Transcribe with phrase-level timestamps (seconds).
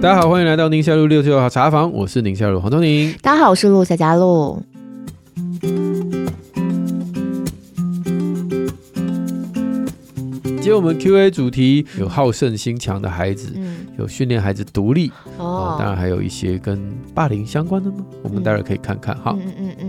[0.00, 3.12] 大家好，欢迎来到宁夏路六六号茶房，我是宁夏路黄东宁。
[3.20, 4.62] 大家好，我是陆小佳璐。
[10.42, 16.78] 今天我们 Q&A 主题有好胜心强的孩子，嗯、有训练孩子独立哦，当然还有一些跟
[17.14, 18.04] 霸凌相关的吗？
[18.22, 19.34] 我们待会可以看看哈。
[19.38, 19.87] 嗯嗯嗯，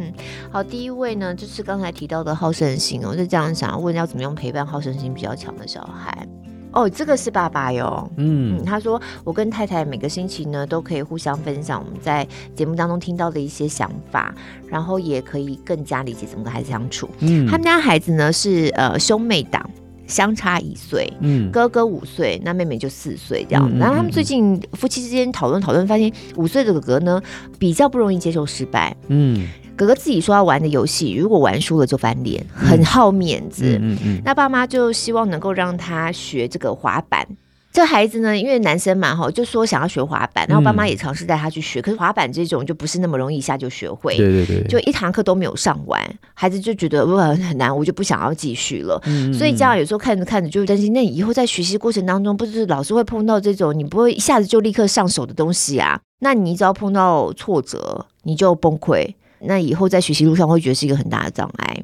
[0.52, 6.28] 好，第一位呢，就是刚才提到的好胜心，我就这样想要问，要怎么样陪伴好胜心比较强的小孩？
[6.72, 8.08] 哦，这个是爸爸哟。
[8.18, 14.32] 嗯，嗯，他说我跟太太每个星期呢都可以互相分享我们在节目当中听到的一些想法，
[14.68, 17.10] 然后也可以更加理解怎么跟孩子相处。
[17.22, 19.68] 嗯，他们家孩子呢是呃兄妹档，
[20.06, 23.68] 相差一岁，嗯，哥哥五岁，那妹妹就四岁这样。
[23.74, 27.20] 嗯，然后他们最近夫妻之间讨论讨论，发现五岁的哥哥呢
[27.58, 28.96] 比较不容易接受失败。
[29.08, 29.48] 嗯。
[29.80, 33.80] 哥哥自己说要玩的游戏，如果玩输了就翻脸，很好面子。
[33.82, 37.26] 嗯嗯，那爸妈就希望能够让他学这个滑板。
[37.72, 41.82] 这孩子呢，因为男生嘛，哈，就说想要学滑板，然后爸妈也尝试带他去学。
[41.82, 44.18] 可是滑板这种就不是那么容易一下就学会。
[44.18, 46.02] 对对对，就一堂课都没有上完，
[46.34, 49.02] 孩子就觉得哇很难，我就不想要继续了。
[49.06, 56.02] 嗯，所以家长有时候看着看着就担心，那以后在学习过程当中，不是老是会碰到这种你不会一下子就立刻上手的东西啊？
[56.22, 59.14] 那你只要碰到挫折，你就崩溃。
[59.42, 61.84] 那以后在学习路上会觉得是一个很大的障碍，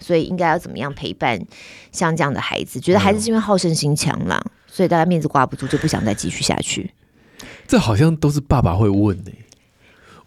[0.00, 1.40] 所以应该要怎么样陪伴
[1.92, 2.80] 像这样的孩子？
[2.80, 6.90] 觉得孩子是因为好胜心强啦，所以大家面子挂不住，就不想再继续下去。
[7.66, 9.38] 这好像都是爸爸会问的、欸。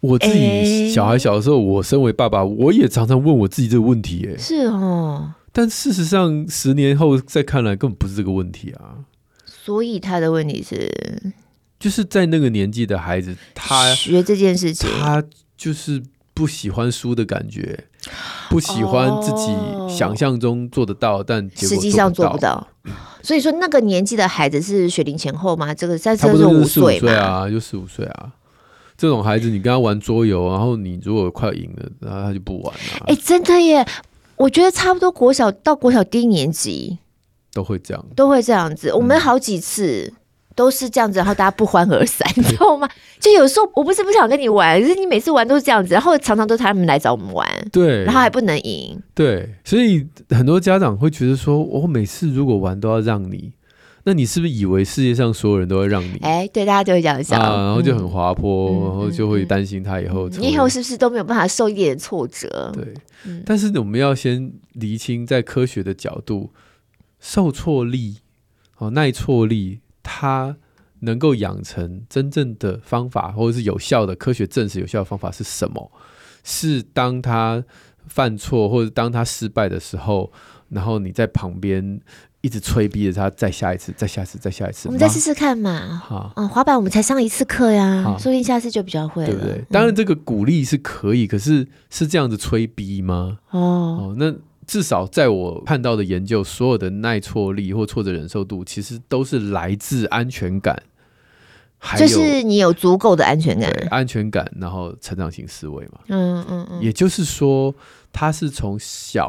[0.00, 4.34] 我自己小孩小的时候，我身为爸爸，我也常常问我自己这个问题、欸。
[4.34, 5.34] 哎，是哦。
[5.52, 9.04] 但事实上，十年后再看来，根本不是这个问题啊。
[9.44, 10.90] 所以他的问题是，
[11.78, 15.22] 就是在那个年纪的孩子，他学这件事情，他
[15.56, 16.02] 就是。
[16.40, 17.84] 不喜欢输的感觉，
[18.48, 19.54] 不喜欢自己
[19.94, 22.66] 想象中做得到，哦、但实际上做不到。
[23.20, 25.74] 所以说，那个年纪的孩子是学龄前后吗？
[25.74, 28.32] 这个在这是五岁啊，就四五岁啊。
[28.96, 33.04] 这种孩子，你跟他玩桌游，然后你如果快赢了，然后他就不玩了。
[33.08, 33.86] 哎，真的耶！
[34.36, 36.96] 我觉得差不多国小到国小低年级
[37.52, 38.90] 都会这样，都会这样子。
[38.94, 40.10] 我们好几次。
[40.10, 40.16] 嗯
[40.56, 42.88] 都是这样子，然后大家不欢而散，你知道吗？
[43.20, 53.52] 就有时候我不是不想跟你玩，可是你每次玩都是这样子，然后常常都是他们来找我们玩，对，然后还不能赢，对，所以很多家长会觉得说，我每次如果玩都要让你，
[54.04, 56.18] 那你是不是以为世界上所有人都会让你？
[56.22, 62.72] 哎，对，大家就会这样想，啊，然后就很滑坡，嗯，然后就会担心他以后，你以后是不是都没有办法受一点挫折？
[62.74, 62.94] 对，
[63.26, 66.50] 嗯，但是我们要先厘清，在科学的角度，
[67.20, 68.16] 受挫力，
[68.78, 69.80] 哦，耐挫力。
[70.12, 70.56] 他
[70.98, 75.92] 能够养成真正的方法，或者是有效的科学证实有效的方法是什么？
[76.42, 77.62] 是当他
[78.08, 80.32] 犯错或者当他失败的时候，
[80.68, 82.00] 然后你在旁边
[82.40, 84.88] 一直催逼着他再下一次、再下一次、再下一次。
[84.88, 86.02] 我们再试试看嘛。
[86.04, 89.64] 好，嗯，滑板我们才上一次课呀，说不定下次就比较会了，对不对？
[89.70, 93.38] 当然，这个鼓励是可以，嗯，可是是这样子催逼吗？
[93.50, 94.34] 哦，哦那。
[94.70, 100.80] 至少在我看到的研究，所有的耐挫力或挫折忍受度，其实都是来自安全感，
[101.98, 105.98] 就是你有足够的安全感，安全感，然后成长型思维嘛。
[106.06, 106.80] 嗯嗯嗯。
[106.80, 107.74] 也就是说，
[108.12, 109.28] 他是从小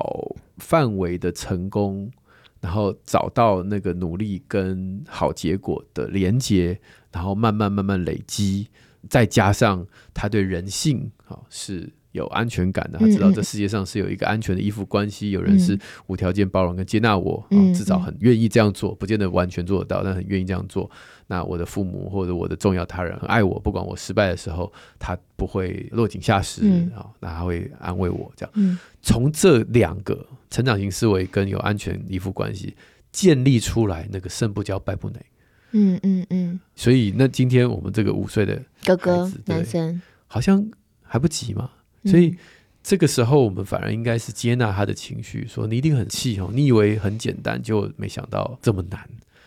[0.59, 2.11] 范围的成功，
[2.59, 6.79] 然后找到那个努力跟好结果的连接，
[7.11, 8.67] 然后慢慢慢慢累积，
[9.09, 11.89] 再加上他对人性啊是。
[12.11, 15.77] 有安全感的，他知道这世界上是有一个安全的依附关系，嗯、有人是
[16.07, 20.89] 无条件包容跟接纳我，嗯、至少很愿意这样做，不见得完全做得到，但很愿意这样做。
[21.27, 26.61] 那我的父母或者我的重要他人很爱我，不管我失败的时候，他不会落井下石
[26.93, 28.29] 啊、嗯，那他会安慰我。
[28.35, 32.75] 这样，嗯、从这两个成长型思维跟有安全依附关系
[33.13, 35.25] 建立出来，那个胜不骄败不馁。
[35.71, 36.59] 嗯嗯嗯。
[36.75, 40.69] 所以，那今天我们这个五岁的哥哥男生好像
[41.01, 41.69] 还不急嘛。
[42.05, 42.35] 所以
[42.83, 48.99] 这个时候，我们反而应该是接纳他的情绪，说你一定很气哦，你以为很简单，就没想到这么难。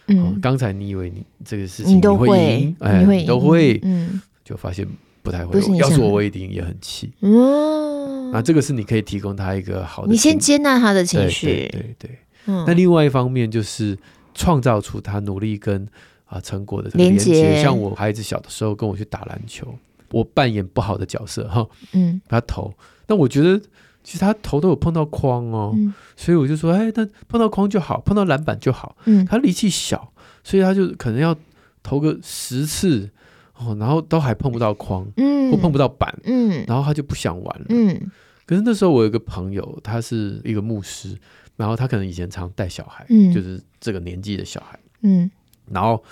[0.07, 4.87] 嗯，刚才你以为你这个事情你会赢，哎，你都会，嗯，就发现
[5.23, 5.59] 不太会。
[5.77, 7.11] 要是我，我一定也很气。
[7.23, 12.11] 嗯，那这个是你可以提供他一个好的，你先接纳他的情绪，对对
[12.45, 13.99] 那另外一方面就是
[14.35, 15.89] 创造出他努力跟
[16.27, 17.63] 啊成果的连接。
[17.63, 19.67] 像我孩子小的时候跟我去打篮球。
[20.15, 22.73] 我扮演不好的角色哈，嗯，他投，
[23.09, 23.59] 那我觉得
[24.05, 30.13] 其实他头都有碰到框哦，嗯，所以我就说，哎，那碰到框就好，碰到篮板就好，嗯，他力气小，
[30.45, 31.37] 所以他就可能要
[31.83, 33.11] 投个十次
[33.57, 38.11] 哦，然后都还碰不到框，嗯，或碰不到板，嗯，然后他就不想玩了，嗯，
[38.47, 41.17] 可是那时候我有一个朋友，他是一个牧师，
[41.57, 45.31] 然后他可能以前常带小孩，嗯，就是这个年纪的小孩，嗯，
[45.71, 46.03] 然后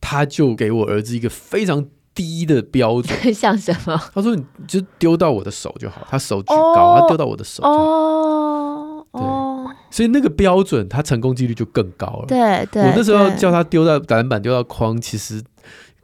[0.00, 1.84] 他就给我儿子一个非常
[2.18, 3.96] 低的标准， 像什么？
[4.12, 7.76] 他说：“你就丢到我的手就好。”他手举高，哦、他丢到我的手就好。
[7.76, 12.24] 哦，对，哦、所以那个标准，他成功几率就更高了。
[12.26, 15.40] 对对，我那时候叫他丢到篮板，丢到框，其实。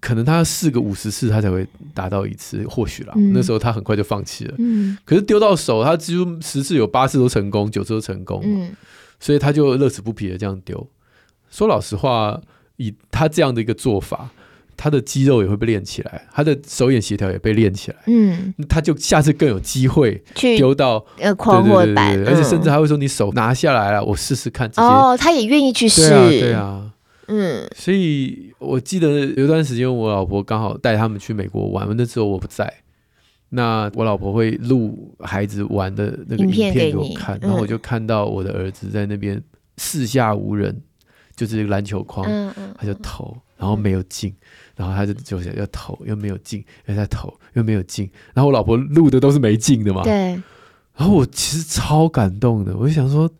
[0.00, 3.14] 可能他要试个五十次，他才会达到一次，或许啦。
[3.16, 4.54] 嗯、那时候他很快就放弃了。
[4.58, 8.42] 嗯、可是丢到手，他几乎十次有八次都成功，九次都成功。
[8.44, 8.70] 嗯、
[9.18, 10.86] 所以他就乐此不疲的这样丢。
[11.48, 12.38] 说老实话，
[12.76, 14.28] 以他这样的一个做法，
[14.76, 17.96] 他的肌肉也会被练起来，他的手眼协调也被练起来。
[18.06, 26.08] 嗯，他就下次更有机会去丢到呃框或板，而且甚至还会说：“你手拿下来了，我试试看。”哦，他也愿意去试。
[26.08, 26.90] 对啊，对啊。
[27.26, 32.70] 嗯，所以我记得有段时间，我老婆刚好带他们去美国玩，那时候我不在，
[33.48, 39.42] 那我老婆会录孩子玩的那个影片给我看，然后我就看到我的儿子在那边
[39.78, 40.78] 四下无人，
[41.36, 42.24] 就是一个篮球框，
[42.78, 44.34] 他就投，然后没有进，
[44.76, 50.12] 然后他就就想要投，又没有进，又在投，又没有进，然后我老婆录的都是没进的嘛，对，
[50.96, 53.30] 然后我其实超感动的，我就想说。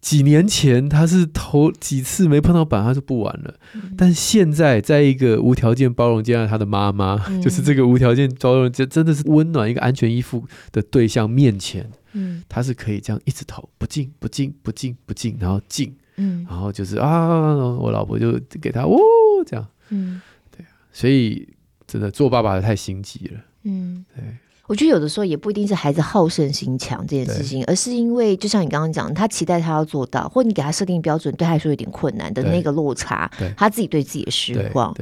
[0.00, 3.52] 几年前他是投几次没碰到板，他就不玩了。
[3.74, 18.98] 嗯、但现在在一个无条件包容接纳他的妈妈，嗯、就是这个无条件包容，真的是温暖一个安全依附的对象面前，嗯、他是可以这样一直投不进不进不进不进，然后进，嗯、然后就是啊，我老婆就给他哦
[19.46, 20.20] 这样，嗯、
[20.54, 21.48] 对，所以
[21.86, 24.22] 真的做爸爸的太心急了，嗯，对。
[24.66, 34.94] 我觉得有的时候也不一定是孩子好胜心强这件事情，而是因为就像你刚刚讲，他期待他要做到，或你给他设定标准，对他来说有点困难的那个落差，他自己对自己的失望。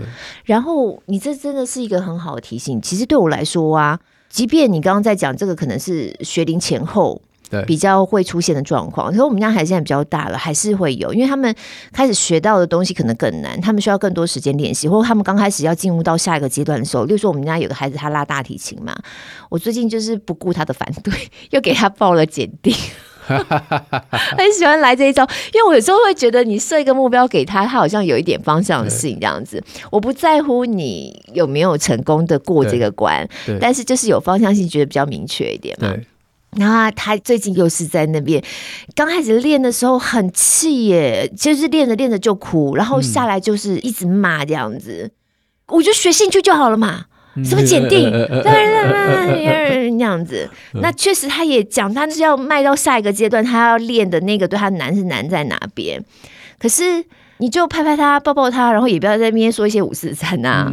[0.45, 2.81] 然后你这真的是一个很好的提醒。
[2.81, 3.99] 其实对我来说啊，
[4.29, 7.21] 即便你刚刚在讲这个，可能是学龄前后。
[7.48, 11.54] 对，比较会出现的状况，可是我们家孩子现在比较大了，还是会有，因为他们
[11.93, 18.96] 开始学到的东西可能更难，他们需要更多时间练习，或者他们刚开始要进入到下一个阶段的时候，例如说我们家有个孩子他拉大提琴嘛，
[19.48, 21.12] 我最近就是不顾他的反对，
[21.50, 22.75] 又给他报了检定，
[23.26, 25.22] 很喜欢来这一招，
[25.54, 33.28] 因为我有时候会觉得你设一个目标给他，他好像有一点方向性这样子，我不在乎你有没有成功的过这个关，
[33.60, 35.94] 但是就是有方向性，觉得比较明确一点嘛。
[36.56, 38.43] 然后他最近又是在那边，
[38.94, 45.05] 刚开始练的时候很气耶，就是练着练着就哭，然后下来就是一直骂这样子。
[45.05, 47.05] 嗯、我就学兴趣就好了嘛，
[47.44, 48.11] 什么检定，
[48.44, 50.49] 那样子。
[50.75, 56.05] 那确实他也讲，他是要迈到下一个阶段，他要练的那个对他难是难在哪边？
[56.58, 57.05] 可是。
[57.38, 60.73] 你就拍拍他，抱抱他，然后也不要在那边说一些五四三呐、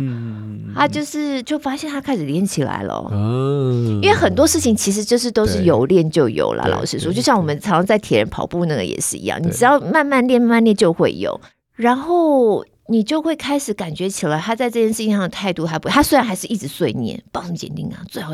[0.73, 3.05] 他就是就发现他开始练起来了。
[3.11, 6.67] 嗯、因为很多事情其实就是都是有练就有了。
[6.69, 11.39] 老实说，就像我们常常在铁人跑步那个也是一样，你只要慢慢练，慢慢练就会有。
[11.75, 18.33] 然后你就会开始感觉起来，他在这件事情上的态度还不，他虽然还是一直碎念，报什么检定啊，最后，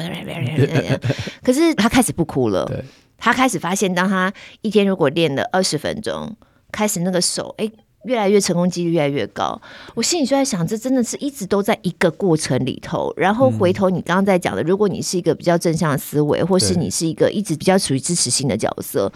[1.43, 2.69] 可是他开始不哭了。
[3.17, 6.35] 他开始发现，当他一天如果练了二十分钟，
[6.71, 7.69] 开始那个手，哎。
[8.09, 9.61] 越来越成功几率越来越高，
[9.93, 13.13] 我心里就在想，这真的是一直都在一个过程里头。
[13.15, 19.11] 然后回头你刚刚在讲的，如果你是一个比较正向的思维，或是你是一个一直比较处于支持性的角色，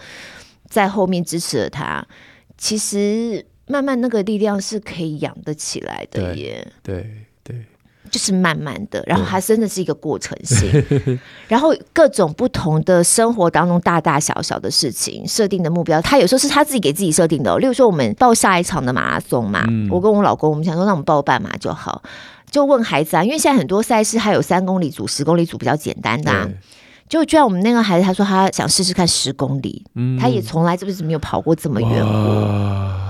[0.68, 2.06] 在后面支持了他，
[2.56, 6.64] 其实慢慢那个力量是可以养得起来的耶。
[6.84, 7.23] 对对。
[8.14, 11.18] 对就是慢慢的，然后它真的是一个过程性，对
[11.48, 17.58] 然后各种不同的生活当中大大小小的事情设定的目标，他有时候是他自己给自己设定的哦。
[17.58, 22.02] 例如说，我们报下一场的马拉松嘛，嗯、我跟我老公，我们想说，那我们报半马就好。
[22.50, 26.56] 就问孩子啊，因为现在很多赛事还有三公里组、十公里组比较简单的、啊，对
[27.08, 33.03] 就居然我们那个孩子他说他想试试看十公里，嗯、他也从来这辈子没有跑过这么远过。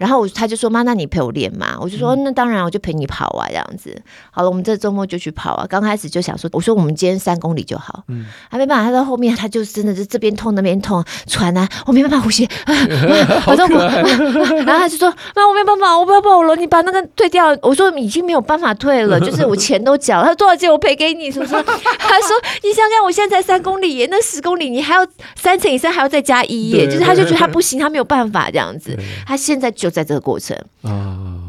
[0.00, 1.76] 然后我他就说妈，那你陪我练嘛？
[1.78, 3.94] 我就说那当然，我就陪你跑啊，这样子。
[4.30, 5.66] 好了，我们这周末就去跑啊。
[5.68, 8.02] 刚开始就想说，我说我们今天三公里就好。
[8.08, 13.74] 嗯，还没办法，他到后面他就真的是这边痛那边痛，喘啊，我没办法呼吸， 啊啊、好痛苦。
[13.74, 17.54] 然后他就说妈，我没办法，我不要跑了，你把那个退掉。
[17.60, 20.24] 我说已经没有办法退了，就是我钱都缴了。
[20.28, 21.30] 他多少钱我赔给你？
[21.30, 21.52] 是不是？
[21.52, 22.30] 他说
[22.62, 28.98] 你想想，我现在才三公里耶，那十公里你还要三乘以三还要再加一耶，就是他就觉得他不行，他没有办法这样子。
[29.26, 29.89] 他现在就。
[29.90, 30.56] 在这个过程，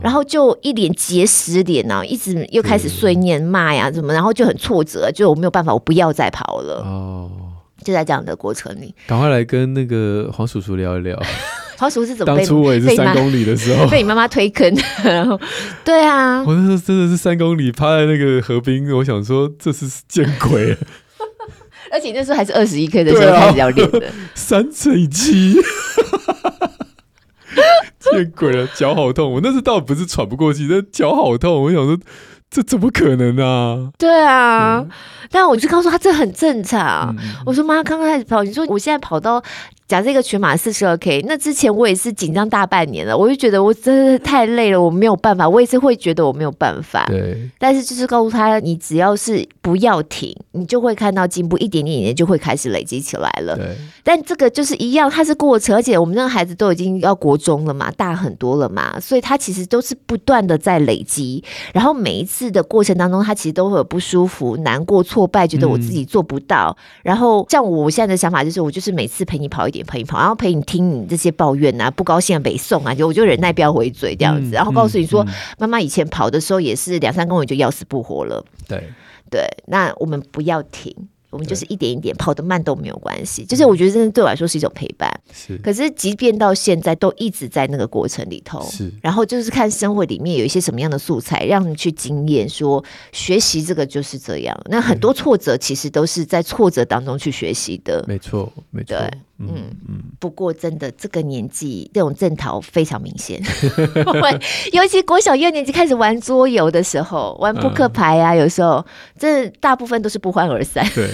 [0.02, 6.82] 然后就一脸结石脸呐，一直又开始碎念骂呀，什么，然后就很挫折，就我没有办法，我不要再跑了。
[6.84, 7.30] 哦，
[7.84, 11.18] 就在这样的过程里，赶快来跟那个黄叔叔聊一聊。
[11.78, 12.36] 黄叔叔是怎么？
[12.36, 13.88] 当初我也是三公里的时候。
[13.90, 14.72] 被你妈妈推坑，
[15.04, 15.40] 然后
[15.84, 20.78] 对啊，我那时候真的是三公里趴在那个河边，我想说这是见鬼，
[21.92, 24.04] 而且那时候还是二十一 K 的时候开始要练的，
[24.36, 25.56] 三乘以七。
[28.00, 29.31] 见鬼了，脚好痛！
[29.34, 31.63] 我那次倒不是喘不过气，但脚好痛。
[31.63, 31.98] 我想说，
[32.50, 33.91] 这怎么可能啊？
[33.98, 34.89] 对啊，嗯、
[35.29, 37.15] 但我就告诉他这很正常。
[37.17, 39.41] 嗯、我说妈，刚刚开始跑，你说我现在跑到。
[39.92, 47.06] 假设一个全马四十二 K，那之前我也是紧张大半年了，我就觉得我真的太累了，我没有办法，我也是会觉得我没有办法。
[47.10, 53.58] 对，但是就是告诉他，你只要是不要停，你就会看到进步，一点点一点就会开始累积起来了。
[53.58, 61.44] 对，但这个就是一样，它是过程，而且我们那个孩子都已经要国中了嘛，大很多了嘛，所以他其实都是不断的在累积，
[61.74, 66.74] 然后每一次的过程当中，他其实都会有不舒服、难过、挫败，觉得我自己做不到。
[66.78, 69.81] 嗯、然后像我现在的想法就是，我就是每次陪你跑一点。
[69.84, 75.26] 陪你跑，然后陪你听你这些抱怨啊，不高兴啊，北宋啊，就我就忍耐不要回嘴这样子，嗯、然后告诉你说，
[75.58, 78.44] 妈妈以前跑的时候也是两三公里就要死不活了。
[78.68, 78.84] 对
[79.30, 80.96] 对，那我们不要停。
[81.30, 85.10] 我们就是一点一点跑得慢都没有关系，就是我觉得真的对我来说是一种陪伴。
[85.34, 88.62] 是，可是即便到现在都一直在那个过程里头。
[88.70, 92.50] 是，然后就是看生活里面有一些什么样的素材，让你去经验。
[92.50, 92.84] 说
[93.14, 94.62] 学习这个就是这样。
[94.66, 98.04] 那很多挫折其实都是在挫折当中去学习的。
[98.10, 98.98] 没错，没错。
[98.98, 99.10] 对，
[99.50, 100.02] 嗯嗯。
[100.20, 103.42] 不过真的这个年纪这种症头非常明显，
[104.74, 108.86] 尤其国小一二年级开始玩桌游的时候，玩扑克牌啊，有时候
[109.18, 110.86] 这大部分都是不欢而散。
[110.94, 111.10] 对。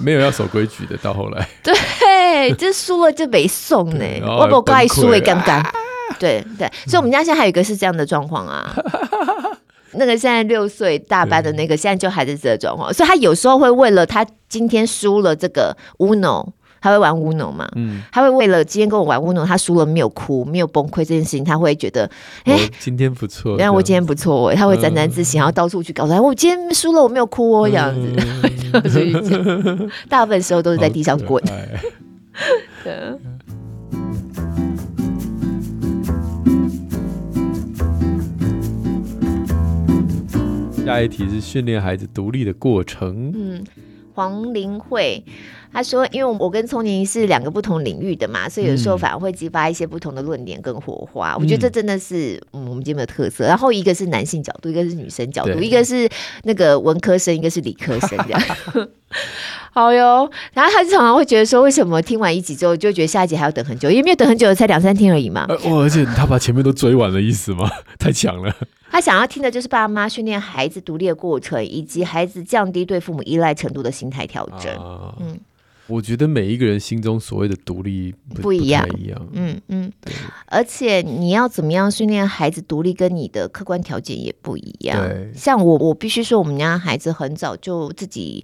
[0.00, 4.04] 没有要守规矩的，到后来， 对，就输了就没送呢。
[4.24, 5.60] 我不怪输也尴尬。
[6.20, 8.72] 对对，所以我们家现在还有一个是这样的状况啊。
[9.94, 16.52] 那个现在六岁大班的那个，现在就还是这个状况，所以他有时候会为了他今天输了这个 Uno。
[16.82, 17.66] 他会玩 Uno 嘛？
[17.76, 22.10] 嗯，他会为了今天跟我玩 Uno，他输了没有哭，没有崩溃这件事情，他会觉得，
[22.44, 28.12] 哎，今天不错，然后我今天不错，他会沾沾自喜，然后到处去告诉他，我今天输了，我没有哭哦，这样子。
[28.90, 29.12] 所以
[30.08, 31.40] 大部分时候都是在地上滚。
[32.82, 32.92] 对。
[40.84, 43.32] 下一题是训练孩子独立的过程。
[43.34, 43.64] 嗯。
[44.14, 45.24] 黄林慧，
[45.72, 51.32] 他说：“因为我跟聪宁是两个不同领域的嘛，所以有时候反而会激发一些不同的论点跟火花。
[51.32, 53.46] 嗯、我觉得这真的是、嗯、我们节目的特色。
[53.46, 56.08] 然后一个是男性角度，一个是女生角度，一个是
[56.42, 58.42] 那个文科生，一个是理科生这样。
[59.72, 60.30] 好哟。
[60.52, 63.90] 然后他常常会觉得说，为什么听完一集之后就觉得下一集还要等很久？
[63.90, 65.46] 因为没有等很久，才两三天而已嘛。
[65.48, 67.70] 呃，而且他把前面都追完了，意思吗？
[67.98, 68.54] 太强了。”
[68.92, 74.70] 他想要听的就是爸妈训练孩子独立的过程，以及孩子降低对父母依赖程度的心态调整。
[74.74, 75.40] 啊、嗯，
[75.92, 79.28] 我觉得每一个人心中所谓的独立不，不一样，一样。
[79.32, 80.14] 嗯嗯，对
[80.46, 85.06] 而且你要怎么样训练孩子独立，跟你的客观条件也不一样。
[85.06, 88.42] 对像我，我必须说，我们家孩子很早就自己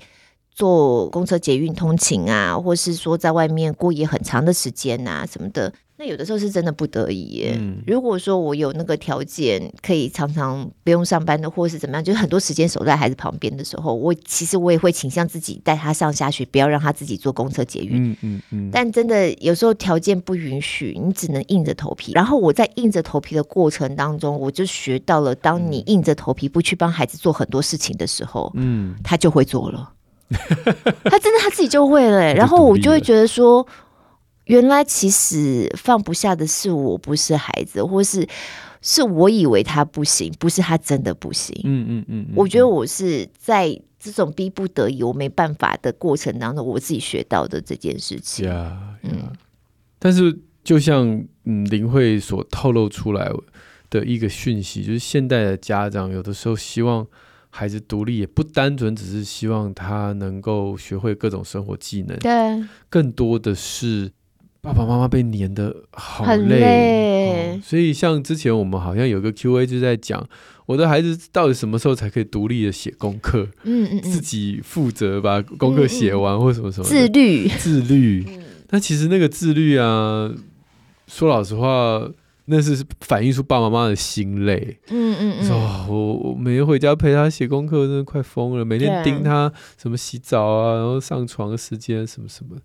[0.50, 5.72] 坐公车、捷运通勤啊，或是说在外面过夜很长的时间啊，什么的。
[6.00, 7.56] 那有的时候是真的不得已耶。
[7.58, 18.12] 嗯、如果说我有那个条件，可以常常不用上班的，或是怎么样，就是很多时间守在孩子旁边的时候，我其实我也会倾向自己带他上下学，不要让他自己坐公车捷运。
[18.12, 18.70] 嗯嗯嗯。
[18.72, 22.12] 但真的有时候条件不允许，你只能硬着头皮。
[22.12, 29.92] 然后我在硬着头皮的过程当中，我就学到了，当你硬着头皮不去帮孩子做很多事情的时候，嗯，他就会做了。
[30.30, 33.66] 他真的他自己就会了， 然后我就会觉得说。
[34.48, 38.26] 原来其实放不下的是我，不是孩子，或是
[38.80, 41.54] 是我以为他不行，不是他真的不行。
[41.64, 48.48] 嗯嗯嗯，我觉得我是在这种逼不得已、我没办法的过程当中，我自己学到的这件事情。
[49.02, 49.30] 嗯，
[49.98, 51.06] 但是就像
[51.44, 53.30] 嗯林慧所透露出来
[53.90, 57.06] 的一个讯息，就是现代的家长有的时候希望
[57.50, 64.10] 孩子独立，也不单纯只是希望他能够学会各种生活技能，对，更多的是。
[64.60, 70.28] 爸爸妈妈被黏的好累，所以像之前我们好像有个 Q&A 就在讲，
[70.66, 73.46] 我的孩子到底什么时候才可以独立的写功课？
[73.62, 78.26] 嗯嗯，自己负责把功课写完，或什么什么自律自律。
[78.70, 80.28] 那其实那个自律啊，
[81.06, 82.10] 说老实话，
[82.46, 84.76] 那是反映出爸爸妈妈的心累。
[84.90, 85.56] 嗯嗯嗯，说
[85.88, 92.56] 我我每天回家陪他写功课，真的快疯了，每天盯他什么洗澡啊，然后上床的时间什么什么，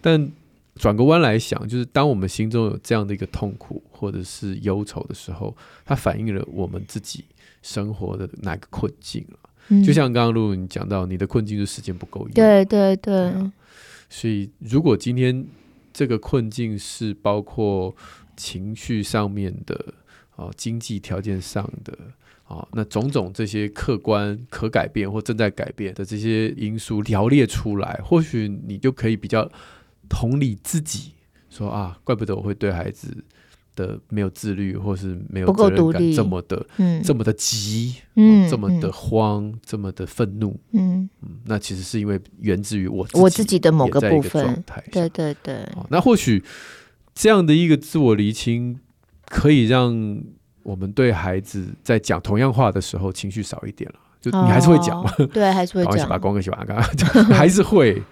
[0.00, 0.28] 但。
[0.78, 7.24] 转个弯来想，就是当我们心中有这样的一个痛苦或者是忧愁的时候，它反映了我们自己
[7.62, 9.38] 生活的哪个困境了。
[9.68, 12.30] 嗯、就像刚刚露露你讲到，你的困境是时间不够用。
[12.30, 13.32] 对对对。
[14.10, 15.46] 所以，如果今天
[15.92, 17.94] 这个困境是包括
[18.36, 19.94] 情绪上面的
[20.36, 21.96] 啊，经济条件上的
[22.44, 29.50] 啊，那种种这些客观可改变或正在改变的这些因素条列出来，或许你就可以比较。
[30.08, 31.12] 同理自己
[31.50, 33.16] 说啊，怪不得我会对孩子
[33.74, 45.66] 的没有自律，或是没有责任感这么的，嗯，这么的急，嗯，这么的慌，嗯、这么的愤怒，嗯，嗯，那其实是因为源自于我我自己的某个部分，对对对。
[45.90, 46.42] 那或许
[47.14, 48.78] 这样的一个自我厘清，
[49.26, 50.22] 可以让
[50.62, 54.00] 我们对孩子在讲同样话的时候情绪少一点了。
[54.18, 55.12] 就你还是会讲吗？
[55.18, 56.08] 哦、对，还是会讲。
[56.10, 58.02] 把光哥洗完，刚刚 还是会，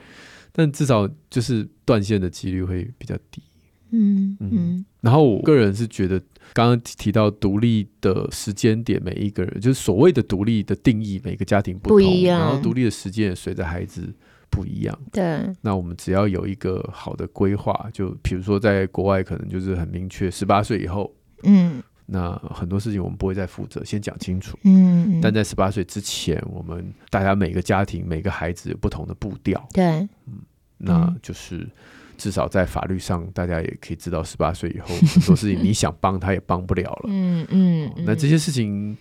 [0.54, 3.42] 但至少就是断线的几率会比较低。
[3.90, 6.18] 嗯嗯，然后我个人是觉得，
[6.52, 14.12] 刚刚提到独立的时间点，每一个人就是所谓的独立的定义，每个家庭不同，不一样，然后独立的时间也随着孩子
[14.50, 14.98] 不一样。
[15.12, 24.58] 对，那我们只要有一个好的规划，就比如说在国外，可能就是很明确，十八岁以后，嗯，那很多事情我们不会再负责，先讲清楚。
[24.64, 29.68] 嗯，但在十八岁之前，我们大家每个家庭、每个孩子有不同的步调。
[29.72, 29.84] 对，
[30.26, 30.40] 嗯，
[30.78, 31.68] 那就是。
[32.16, 37.06] 至少在法律上，大家也可以知道，十八岁以后很多事情你想帮他也帮不了了。
[37.08, 38.96] 嗯嗯，那这些事情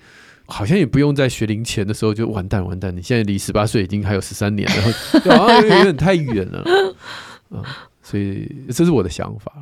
[0.48, 2.94] 好像也不用在学龄前的时候就完蛋完蛋。
[2.94, 4.68] 你现在离十八岁已经还有十三年，
[5.24, 6.64] 然后好像有点太远了。
[7.52, 7.64] 嗯，
[8.02, 9.54] 所以这是我的想法。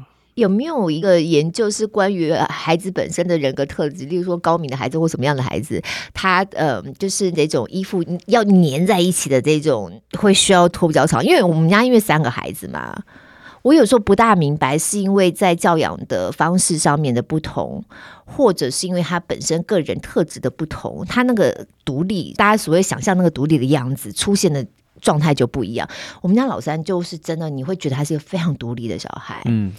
[0.41, 4.05] 有没有一个研究是关于孩子本身的人格特质？
[4.05, 5.81] 例如说高敏的孩子或什么样的孩子，
[6.13, 11.23] 他呃，就是那种依附要黏在一起的这种，会需要拖比较长。
[11.23, 13.03] 因为我们家因为三个孩子嘛。
[13.63, 17.83] 我有时候不大明白，是因为在教养的方式上面的不同，
[18.25, 24.65] 或者是因为他本身个人特质的不同，他那个独立，大家所谓想象那个独立的样子出现的
[25.01, 25.87] 状态就不一样。
[26.21, 29.41] 我们家老三就是真的，你会觉得他是一个非常独立的小孩。
[29.45, 29.73] 嗯。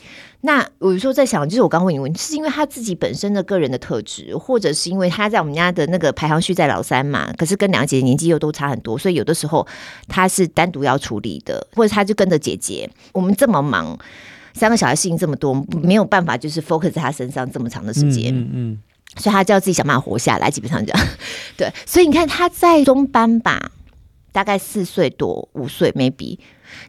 [0.45, 7.33] 那我有时候在想，就是我刚问你问题，是因为他自己本身的个人的特质，或者是因为他在我们家的那个排行序在老三嘛？
[7.39, 9.65] 可是跟两个姐姐年纪又都差很多，所以有的时候
[10.09, 12.91] 他是单独要处理的，或者他就跟着姐姐。
[13.13, 13.97] 我们这么忙，
[14.53, 18.35] 三个小孩事情这么多，没有办法就是 focus 在他身上这么长的时间。
[18.35, 18.79] 嗯，嗯，嗯，
[19.19, 21.07] 所以他就要自己想办法活下来，基本上这样。
[21.57, 23.71] 对，所以你看他在中班吧，
[24.33, 26.39] 大概四岁多五岁 maybe，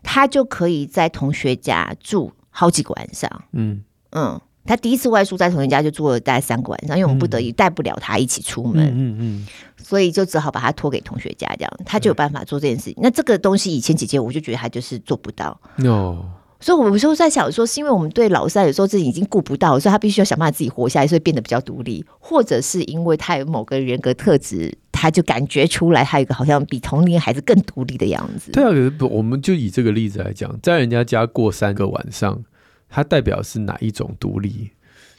[0.02, 2.32] 他就可以在同学家住。
[2.56, 12.94] 好几个晚上，嗯嗯，他第一次外宿在同学家就住了大概三个晚上，因为我们不得已带不了他一起出门，嗯嗯，嗯，所以就只好把他托给同学家，这样他就有办法做这件事情。
[12.98, 16.24] 那这个东西以前姐姐我就觉得他就是做不到，哦，
[16.63, 28.54] 所以我有时候在想说，是因为我们对老三有时候自己已经顾不到，所以他必须要想办法自己活下来，所以变得比较独立，或者是因为他有某个人格特质，他就感觉出来他有一个好像比同龄孩子更独立的样子。
[28.54, 32.41] 对啊，可是，我们就以这个例子来讲，在人家家过三个晚上，
[32.89, 34.69] 他代表是哪一种独立？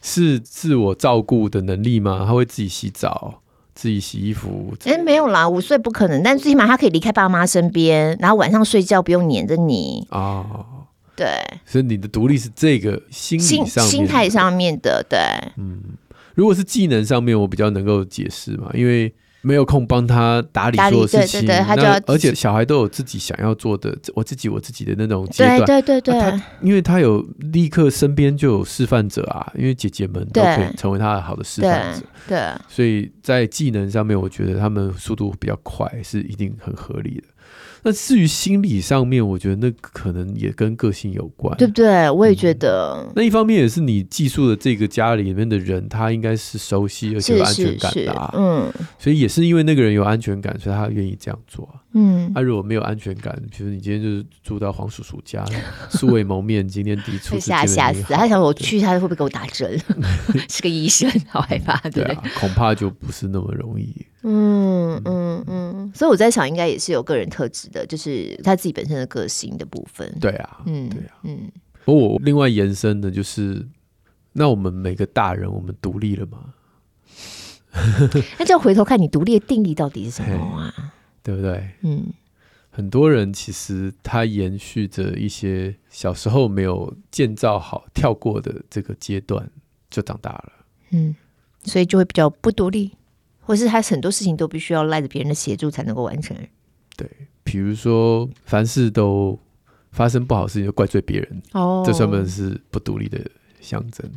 [0.01, 2.25] 是自我照顾的能力吗？
[2.27, 3.43] 他会自己洗澡、
[3.75, 4.75] 自己洗衣服？
[4.87, 10.65] 哎、欸，没有啦，五岁不可能，但最起码他可以离开爸妈身边，然后晚上睡觉不用黏着你哦。
[11.17, 11.27] 对，
[11.65, 15.05] 所以你的独立是这个心理上、心态上面的。
[15.09, 15.19] 对，
[15.57, 15.81] 嗯，
[16.35, 19.13] 如果是技能上面，我比较能够解释嘛，因为。
[19.47, 26.19] 没有空帮他打理做事情，对对对，他就要，而且小孩都有自己想要做的，我自己我自己的那种阶段，对对对对。
[26.19, 27.21] 他因为他有
[27.53, 37.25] 立刻身边就有示范者啊，因为姐姐们都可以成为他的好的示范者，对，对，所以在技能上面，我觉得他们速度比较快，是一定很合理的。
[37.87, 42.09] 那至于心理上面，我觉得那可能也跟个性有关，对不对？
[42.09, 43.05] 我也觉得。
[43.07, 48.35] 嗯、那一方面也是你寄宿的这个家里面的人，他应该是熟悉而且有安全感的啊。
[48.35, 51.69] 嗯，所以也是因为那个人有安全感，所以他愿意这样做。
[51.93, 55.45] 嗯，他、啊、如果没有安全感，比如你今天就是住到黄叔叔家，
[55.91, 59.79] 素未谋面，今天第一次吓吓死，他想我去，他会不会给我打针？
[60.49, 63.95] 是个医生，好害怕，对，对、啊、恐怕就不是那么容易。
[64.27, 70.09] 嗯嗯嗯，所以我在想，应该也是有个人特质的，就是他自己本身的个性的部分。
[70.21, 71.51] 对啊，嗯，对啊，嗯。
[71.85, 73.67] 不过我另外延伸的就是，
[74.33, 76.55] 那我们每个大人，我们独立了吗？
[78.39, 80.95] 那就要回头看你独立的定义到底是什么啊？
[81.25, 81.71] 对不对？
[81.83, 82.07] 嗯，
[82.71, 89.51] 很多人其实他延续着一些小时候没有建造好、跳过的这个阶段，
[89.91, 90.53] 就长大了。
[90.91, 91.15] 嗯，
[91.65, 92.93] 所以就会比较不独立，
[93.41, 96.37] 或是他很多事情都必须要赖着别人的协助才能够完成。
[96.97, 97.11] 对，
[97.43, 99.39] 比如说凡事都
[99.91, 103.21] 发生不好事情就怪罪别人，哦，这算不算是不独立的
[103.61, 104.09] 象征？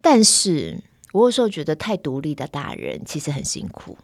[0.00, 3.96] 但是我有时候觉得太独立的大人其实很辛苦，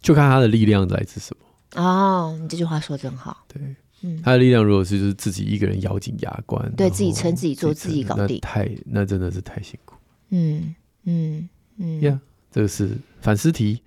[0.00, 1.82] 就看他的力量来自什么。
[1.82, 3.44] 哦，你这句话说得真好。
[3.48, 3.62] 对，
[4.02, 9.96] 嗯，他的力量如果是就是自己一个人咬紧牙关，对自己撑自己做自己搞定，太那真的是太辛苦。
[10.28, 12.90] 嗯嗯嗯，呀，这个是
[13.20, 13.80] 反思题。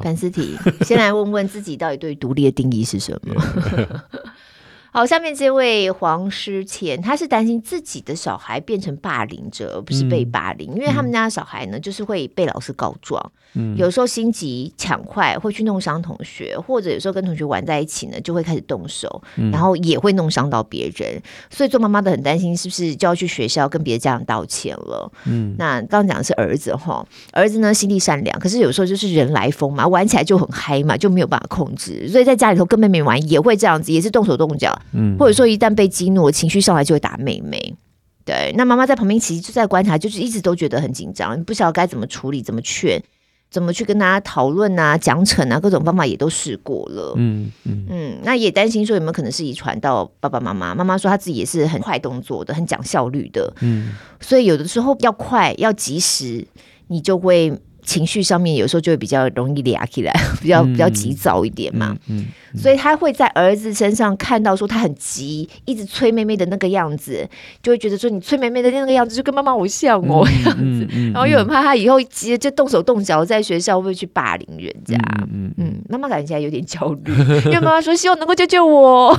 [0.00, 3.34] 反思题，先来问问自己到底对独立的定义是什么？
[4.94, 25.10] 好，下面这位黄诗倩，他是担心自己的小孩变成霸凌者，而不是被霸凌，嗯、因为他们家的小孩呢，就是会被老师告状，嗯，有时候心急抢快会去弄伤同学，或者有时候跟同学玩在一起呢，就会开始动手，嗯、然后也会弄伤到别人，所以做妈妈的很担心，是不是就要去学校跟别的家长道歉了？
[25.24, 27.02] 嗯，那刚刚讲的是儿子哈，
[27.32, 34.78] 儿子呢心地善良，可是有时候就是人来疯嘛，玩起来就很嗨嘛，就没有办法控制，所以在家里头跟妹妹玩也会这样子，也是动手动脚。
[34.92, 37.76] 嗯，或者说一旦被激怒，情绪上来就会打妹妹。
[38.24, 43.02] 对，那妈妈在旁边其实就在观察，就是一直都觉得很紧张，不晓得该怎么处理，怎么劝，
[43.50, 47.14] 怎么去跟大家讨论啊、奖惩啊，各种方法也都试过了。
[47.16, 50.74] 嗯嗯嗯，那也担心说有没有可能是遗传到爸爸妈妈。
[50.74, 53.52] 妈妈说她自己也是很快动作的，很讲效率的。
[53.60, 56.46] 嗯，所以有的时候要快要及时，
[56.88, 57.58] 你就会。
[57.84, 61.96] 情绪上面有时候就会比较容易嗲起来， 比较比较急躁一点嘛。
[62.56, 67.28] 所以他会在儿子身上看到说他很急，一直催妹妹的那个样子，
[67.62, 74.96] 就会觉得说你催妹妹的那个样子就跟妈妈好像哦样子，然后又很怕他以后急就动手动脚，在学校会，会去霸凌人家。
[75.32, 77.12] 嗯嗯，妈妈感觉起来有点焦虑，
[77.46, 79.18] 因为妈妈说希望能够救救我。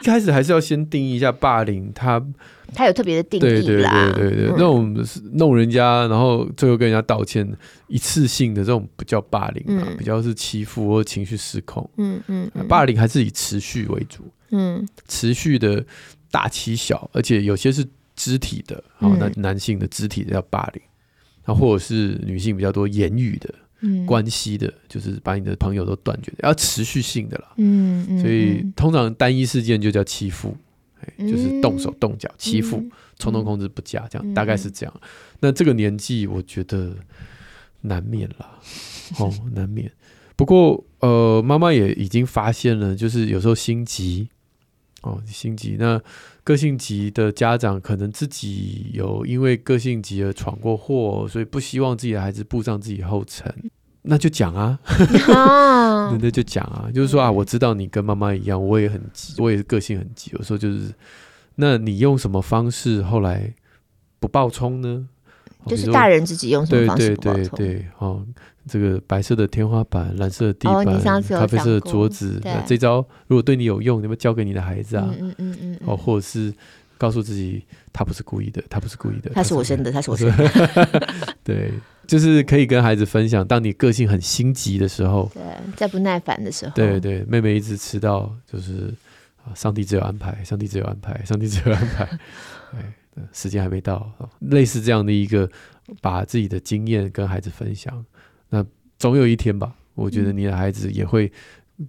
[0.00, 2.24] 一开始还是要先定义一下霸凌，他。
[2.72, 4.96] 他有特别的定义啦，对对对对对，嗯、那种
[5.32, 7.44] 弄人家，然后最后跟人家道歉，
[7.88, 11.90] 一次性的这种不叫霸凌啊，嗯、比较是欺负或情绪失控。
[11.96, 12.68] 嗯嗯，嗯。
[12.68, 15.84] 霸凌还是以持续为主，嗯，持续的
[16.30, 17.84] 大欺小，而且有些是
[18.14, 20.80] 肢体的，然后男男性的肢体的叫霸凌，
[21.46, 23.58] 那或者是女性比较多言语的，嗯，
[24.06, 27.52] 关系的，就是把你的朋友都断绝，要持续性的啦。
[27.56, 30.56] 嗯嗯，所以通常单一事件就叫欺负。
[31.18, 32.84] 就是动手动脚欺负，
[33.18, 35.00] 冲动控制不佳，这样大概是这样。
[35.40, 36.94] 那这个年纪，我觉得
[37.80, 38.58] 难免啦，
[39.18, 39.90] 哦，难免。
[40.36, 44.28] 不过，呃，妈妈也已经发现了，就是有时候心急，
[45.02, 45.76] 哦，心急。
[45.78, 46.00] 那
[46.44, 53.52] 个性急的家长，可能自己有因为个性急而闯过祸，所以不希望自己的孩子步上自己后尘。
[54.02, 54.78] 那就讲啊
[56.20, 60.30] 那就讲啊，就是说啊，我知道你跟妈妈一样，我也很急，我也是个性很急。
[60.34, 60.92] 有时候就是，
[61.56, 63.52] 那你用什么方式后来
[64.18, 65.06] 不爆冲呢？
[65.66, 67.42] 就是大人自己用什么方式不爆冲？
[67.42, 68.26] 对对对对，哦，
[68.70, 75.08] 这个白色的天花板，蓝色的地板，哦、咖啡色的桌子，那这招如果对你有用，你要不要教给你的孩子啊？
[75.18, 76.54] 嗯嗯嗯，嗯，哦，或者是
[76.96, 81.72] 告诉自己，他不是故意的，他不是故意的，他是我生的，他是我生的， 对。
[82.06, 85.42] 就是可以跟孩子分享，当你个性很心急的时候，对，
[85.76, 88.92] 在不耐烦的时候，对对，妹妹一直迟到，就是
[89.44, 92.04] 啊，上帝只有安排，上帝只有安排，上帝只有安排，
[92.72, 95.48] 对，时间还没到，类似这样的一个，
[96.00, 98.19] 把自己的经验跟孩子分享，那
[99.00, 101.32] 总有一天吧，我觉得你的孩子也会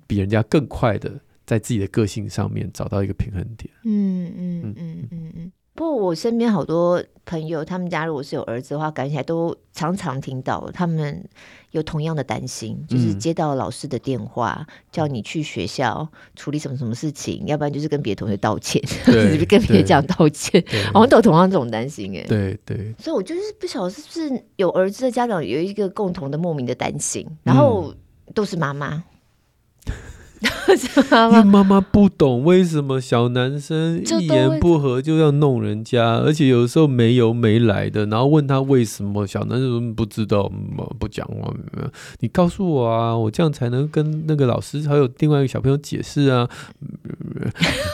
[0.08, 1.12] 比人家更快的
[1.45, 4.76] 在自己的个性上面找到一个平衡点，嗯嗯嗯。
[4.78, 5.52] 嗯嗯嗯。
[5.74, 11.28] 不过我身边好多朋友，他们家如果是有儿子的话，感觉起来都常常听到他们
[11.71, 18.81] 有同样的担心，就是接到老师的电话，嗯、叫你去学校处理什么什么事情，要不然就是跟别的同学道歉，
[19.47, 22.23] 跟别的家长道歉，我们都有同样这种担心哎。
[22.27, 27.93] 对对，所以我就是不晓得是不是有儿子的家长有一个共同的莫名的担心，然后
[28.34, 29.03] 都是妈妈。
[30.41, 30.49] 因
[31.38, 40.51] 为妈妈不懂为什么小男生一言不合就要弄人家，而且有时候没由没来的，然后问他为什么，小男生不知道，
[40.97, 41.54] 不讲话，
[42.21, 46.49] 你告诉我啊，我这样才能跟那个老师还有另外一个小朋友解释啊，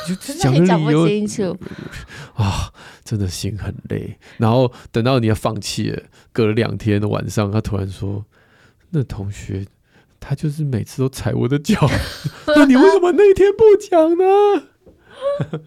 [0.08, 1.58] 就讲的理由不清楚
[2.36, 2.72] 啊，
[3.04, 4.18] 真的心很累。
[4.38, 8.24] 然后等到你要放弃了，隔了两天的晚上，他突然说，
[8.92, 9.66] 那同学。
[10.20, 11.80] 他就是每次都踩我的脚，
[12.56, 14.24] 那你为什么那天不讲呢？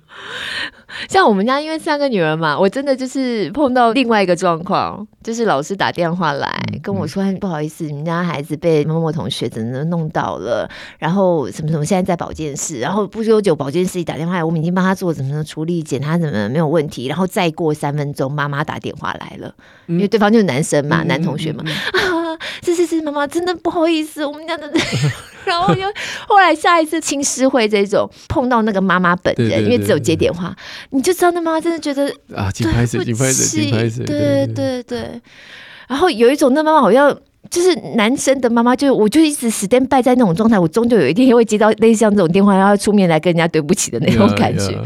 [1.09, 6.49] 像我们家因为三个女儿嘛，我真的就是碰到另外一个状况，就是老师打电话来
[6.83, 19.53] 跟我说：“不好意思，你们家孩子被某某同学怎么弄到了，然后什么什么，现在在保健室，然后不久久保健室一打电话来，我们已经帮他做怎么处理检查，怎么没有问题，然后再过三分钟，妈妈打电话来了，
[19.87, 21.65] 因为对方就是男生嘛，男同学嘛，
[22.31, 24.71] 啊，是是是，妈妈真的不好意思，我们家的。
[25.47, 25.89] ”然后又
[26.29, 30.55] 后来下一次亲师会这种碰到那个妈妈本人，因为只有接电话，
[30.91, 35.21] 你就知道那妈妈真的觉得啊，紧拍死，紧拍死，紧拍死，对对对。
[35.89, 44.79] 然后有一种那妈妈好像就是男生的妈妈，就我就一直 stand by 在那种状态，我终究有一天会接到类似像这种电话，然后出面来跟人家对不起的那种感觉。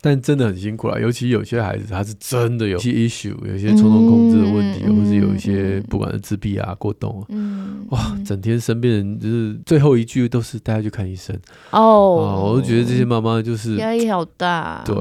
[0.00, 11.34] 但真的很辛苦啊，尤其有些孩子他是真的有些 issue，有些冲动控制的问题，嗯、或是有一些不管是自闭啊、过动啊，嗯，哇，整天身边人就是最后一句都是带他去看医生
[11.70, 14.82] 哦，哦，我就觉得这些妈妈就是压力好大。
[14.86, 14.94] 对，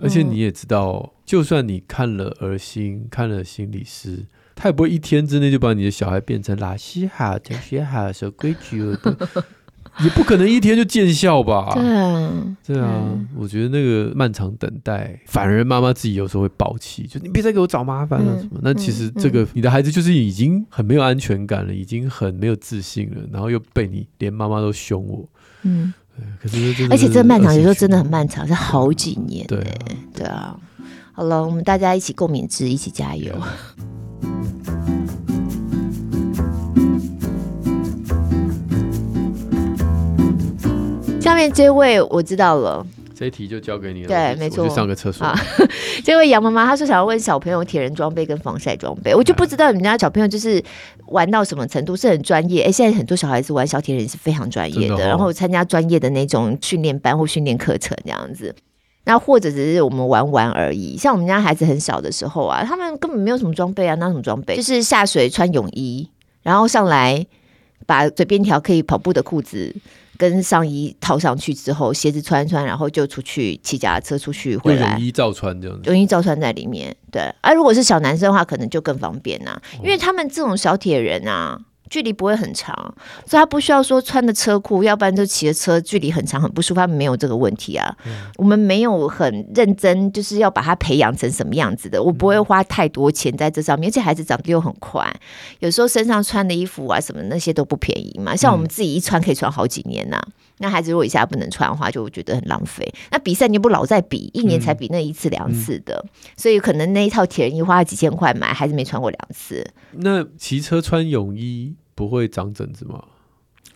[0.00, 4.26] 而且你也知道，就算你看了儿心，看了心理师。
[4.56, 8.96] 他也不会一天之内就把你的小孩变成老师好、同学好、守规矩，
[10.02, 11.72] 也不可能一天就见效吧？
[11.74, 18.50] 对啊，对啊，嗯、我觉得那个漫长等待，反而妈妈自己有时候会爆气，就你别再给我找麻烦了什么。
[18.54, 25.28] 嗯、那其实这个、嗯、你的孩子就是已经很没有安全感了，已经很没有自信了，然后又被你连妈妈都凶我，
[25.62, 25.94] 嗯，
[26.42, 29.46] 可是而且这漫长有时候真的很漫长，是好几年。
[29.46, 29.74] 对啊，
[30.12, 30.56] 对啊。
[31.12, 33.32] 好了，我们大家一起共勉之，一起加油。
[41.34, 44.06] 下面这位我知道了，这一题就交给你了。
[44.06, 44.68] 对，没错。
[44.68, 45.26] 上个厕所。
[45.26, 45.36] 啊、
[46.04, 50.62] 这位杨妈妈她说想要问小朋友铁人装备跟防晒装备，我就不知道你们家小朋友就是
[51.06, 52.62] 玩到什么程度，是很专业。
[52.62, 58.54] 哎，现在很多小孩子玩小铁人是非常专业的，的哦、然后参加专业的那种训练班或训练课程这样子。
[59.06, 60.96] 那或者只是我们玩玩而已。
[60.96, 64.54] 像我们家孩子很小的时候啊，他们根本没有什么装备啊，拿什么装备？
[64.54, 66.08] 就是下水穿泳衣，
[66.44, 67.26] 然后上来
[67.86, 69.74] 把嘴边条可以跑步的裤子。
[70.16, 74.92] 跟上衣套上去之后，鞋子穿穿，然后就出去骑脚踏车出去回来。
[74.92, 76.94] 泳衣照穿这样子，泳衣照穿在里面。
[77.10, 81.60] 对，而、啊、如果是小男生的话，可能就更方便呐、啊，因为他们这种小铁人啊。
[81.90, 82.74] 距离不会很长，
[83.26, 86.80] 所以他不需要说穿的车裤，要不然就骑着车距离很长很不舒服。
[86.80, 87.94] 他们没有这个问题啊。
[88.06, 92.02] 嗯、我们没有很认真，就是要把他培养成什么样子的。
[92.02, 95.08] 我不会花太多钱在这上面，而且孩子长得又很快，
[95.60, 98.34] 有时候身上穿的衣服啊什么那些都不便宜嘛。
[98.34, 100.24] 像我们自己一穿可以穿好几年呐、啊。
[100.26, 102.86] 嗯、那孩子如果一下不能穿的话，就觉得很浪费。
[103.10, 109.66] 那比赛你不老在比，一年才比那一次两次的，嗯、所以可能那一套铁人衣花了几千块买，孩子没穿过两次。
[109.92, 111.74] 那骑车穿泳衣。
[111.96, 113.00] 不会长疹子吗？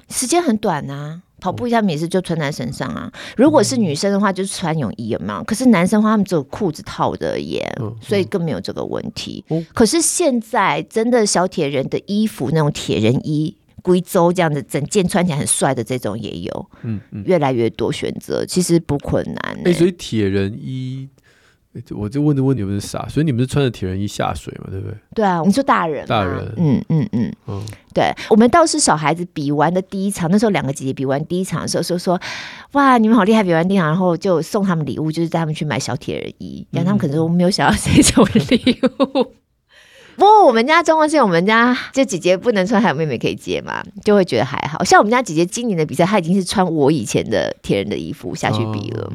[0.08, 3.08] 时间很短啊，跑步一下也是就穿在身上啊。
[3.36, 5.44] 如果是女生的话，就是穿泳衣有没有？
[5.44, 9.44] 可是男生的话，他们只有裤子套的耶，嗯、所以更没有这个问题。
[9.50, 19.58] 嗯、可是现在真的小铁人的衣服，那种铁人衣、贵州这样子整件穿起来很帅的这种也有，嗯嗯，越来越多选择，其实不困难。
[19.64, 21.08] 哎，所以铁人衣。
[21.90, 23.06] 我就问的问题有没有傻？
[23.08, 24.66] 所以你们是穿着铁人衣下水嘛？
[24.68, 24.96] 对不对？
[25.14, 27.62] 对啊，你说大人，大人，嗯嗯嗯，嗯，
[27.94, 32.20] 对，我们倒是小孩子比完的第一场，那时候两个姐姐比完第一场的时候说说，
[32.72, 38.80] 哇，你们好厉害，比完第一场，然后就送他们礼物，就是带他们去买小铁人衣，然后他们可能说没有想要这种礼
[39.14, 39.34] 物。
[40.18, 44.82] 不过我们家状况是，我们家就姐姐不能穿，还有妹妹可以接嘛，就会觉得还好。
[44.82, 49.12] 像我们家姐姐今年的比赛，她已经是穿我以前的铁人的衣服下去比了。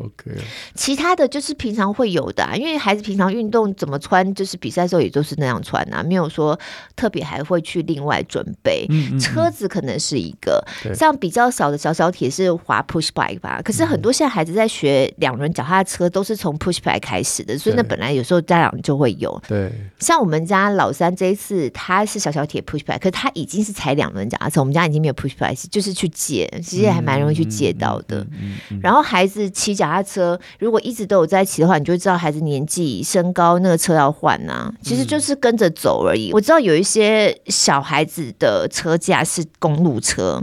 [0.00, 0.30] OK，
[0.74, 6.58] 其他的就是平常会有的，啊，因为孩子平常运动怎么穿，就是比赛的时候也都是那样穿啊，没有说
[6.94, 8.86] 特别还会去另外准备。
[8.90, 13.60] 嗯嗯嗯，车子可能是一个，像比较小的小小铁是滑 push bike 吧。
[13.64, 19.42] 可是很多现在孩子在学两轮脚踏车都是从 push bike 开始的，所以那本来有时候家长就会有。
[19.48, 28.24] 对，像我们家老三这一次他是小小铁 push bike，可是他已经是踩两轮脚踏车，我们家已经没有 push bike，就是去借，其实还蛮容易去借到的。
[28.80, 29.87] 然后孩子骑脚。
[29.88, 34.72] 脚踏车如果一直都有在骑的话，你就会知道孩子年纪、身高，那个车要换呐、啊。
[34.82, 36.30] 其实就是跟着走而已。
[36.30, 40.42] 嗯、我知道有一些小孩子的车架是公路车。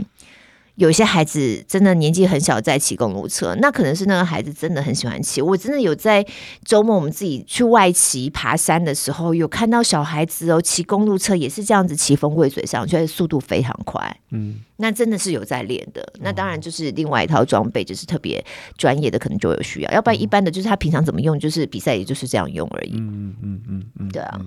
[0.76, 5.42] 有些孩子真的年纪很小在骑公路车，那可能是那个孩子真的很喜欢骑。
[5.42, 6.24] 我真的有在
[6.64, 14.20] 周末我们自己去外骑爬山的时候，有看到小孩子哦骑公路车也是这样子骑风柜水上，觉得速度非常快。
[14.30, 16.06] 嗯，那真的是有在练的。
[16.20, 18.44] 那当然就是另外一套装备，就是特别
[18.76, 22.92] 专业的可能就有需要，要不然一般的就是他平常怎么用，就是比赛也就是这样用而已。
[22.96, 24.40] 嗯嗯嗯嗯嗯，对啊。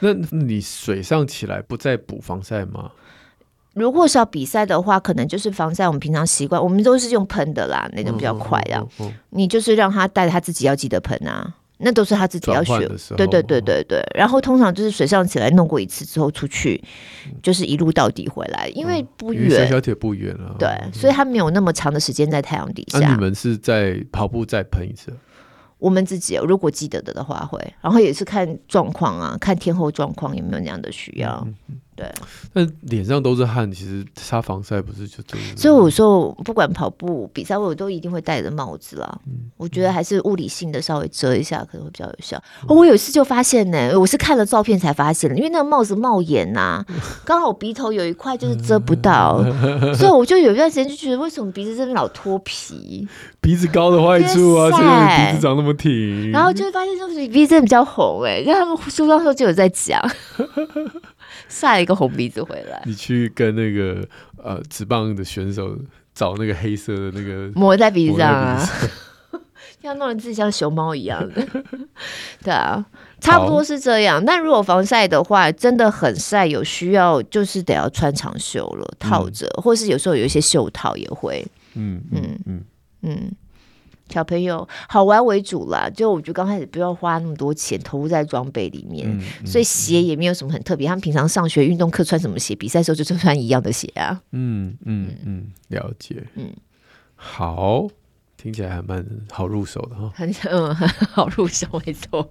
[0.00, 2.90] 那你水上起来不再补防晒吗？
[3.74, 5.86] 如果是要比赛的话，可能就是防晒。
[5.86, 8.76] 我们平常习惯，我们都是用喷的啦，那种比较快的。
[8.76, 12.88] 嗯嗯嗯、你就是让他带他自己要记得喷啊，那都是他自己要学。
[13.16, 14.00] 对对对对对。
[14.14, 16.82] 然后通常就是水上起来弄过一次之后出去，
[17.42, 19.50] 就是一路到底回来，因为不远。
[19.50, 20.54] 小小铁不远啊。
[20.58, 23.00] 对，所以他没有那么长的时间在太阳底下。
[23.00, 25.12] 那、啊、你们是在跑步再喷一次？
[25.78, 31.46] 我们自己如果记得的的话会，然后也是看状况啊，看天后状况有没有那样的需要。
[31.96, 32.12] 对，
[32.52, 35.56] 那脸上都是汗，其实擦防晒不是就这样？
[35.56, 39.18] 所以我说，不管跑步比赛，我都一定会戴着帽子啦。
[39.26, 42.36] 嗯，我觉得还是物理性的稍微遮一下可能会比较有效。
[42.62, 46.86] 嗯、我有一次就发现呢，我是看了照片才发现的，因为那个帽子帽檐呐、啊，
[47.24, 49.40] 刚好鼻头有一块就是遮不到，
[49.94, 53.06] 所以我就有一段时间就觉得，为什么鼻子这边老脱皮？
[53.40, 60.00] 鼻子高的坏处啊，所以鼻子长那么挺，然后就会发现就是鼻子真的比较红哎，因为他们梳妆时候就有在讲。
[61.48, 62.82] 晒一个红鼻子回来。
[62.84, 64.06] 你去跟那个
[64.42, 65.76] 呃职棒的选手
[66.14, 68.68] 找那个黑色的那个抹在鼻子上啊，
[69.82, 71.46] 要弄得自己像熊猫一样的。
[72.42, 72.84] 对啊，
[73.20, 74.24] 差不多是这样。
[74.24, 81.44] 但如果防晒的话，真的很晒，有需要就是得要穿长袖了，套着，嗯、或是有时候有一些袖套也会。
[81.74, 82.64] 嗯嗯嗯嗯。
[83.02, 83.32] 嗯
[84.10, 90.86] 小朋友好玩为主啦，就我觉得刚开始不要花那么多钱投入在装备里面，嗯嗯、所以鞋也没有什么很特别。
[90.86, 94.20] 他们平常上学运动课穿什么鞋，比赛时候就穿一样的鞋啊。
[94.32, 96.22] 嗯嗯嗯，了解。
[96.34, 96.52] 嗯，
[97.16, 97.88] 好，
[98.36, 100.12] 听起来还蛮好入手的哈。
[100.14, 102.30] 很 嗯很好入手，没错。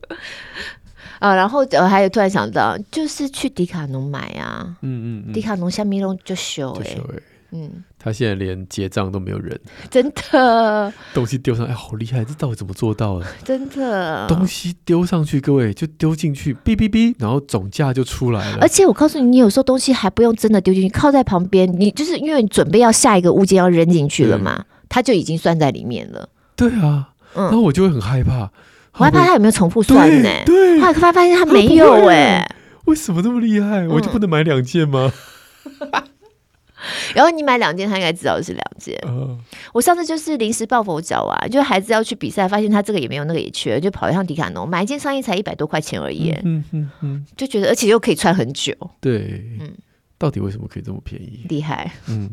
[1.19, 4.77] 啊，然后呃还有突然想到，就是去迪卡侬买啊。
[4.81, 6.97] 嗯嗯，嗯迪卡侬下面弄就修哎。
[7.55, 9.59] 嗯，他现在连结账都没有人，
[9.91, 10.91] 真的。
[11.13, 12.25] 东西丢上，哎，好厉害！
[12.25, 13.25] 这到底怎么做到的？
[13.43, 18.57] 真的，东西丢上去，各位就丢进去，哔哔哔，然后总价就出来了。
[18.59, 26.27] 而且我告诉你，你有时候东西还不用真的丢进去，靠在旁边，你就是因为你准备要下一个物件要扔进去了嘛，它就已经算在里面了。
[26.55, 28.49] 对啊，嗯，然后我就会很害怕，
[28.93, 30.29] 我害怕他有没有重复算呢？
[30.45, 32.43] 对，后来发发现他没有，哎，
[32.85, 33.87] 为什么这么厉害？
[33.87, 35.13] 我就不能买两件吗？
[37.15, 38.97] 然后你买两件，他应该知道是两件。
[39.05, 39.37] Uh,
[39.73, 46.31] 我上次就是临时抱佛脚啊，就孩子要去比赛，发现他这个也没有，那个也缺，就跑一趟迪卡侬买一件上衣才一百多块钱而已。
[46.43, 48.73] 嗯嗯嗯，就觉得而且又可以穿很久。
[48.99, 49.73] 对，嗯，
[50.17, 51.45] 到底为什么可以这么便宜？
[51.49, 51.91] 厉害。
[52.07, 52.29] 嗯，